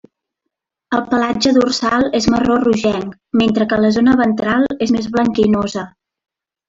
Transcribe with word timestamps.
El 0.99 1.03
pelatge 1.09 1.51
dorsal 1.57 2.07
és 2.21 2.29
marró 2.35 2.55
rogenc, 2.63 3.13
mentre 3.43 3.69
que 3.75 3.79
la 3.85 3.93
zona 3.99 4.17
ventral 4.23 4.67
és 4.87 4.95
més 4.97 5.11
blanquinosa. 5.19 5.85